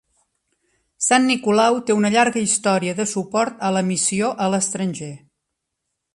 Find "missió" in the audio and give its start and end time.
3.91-4.33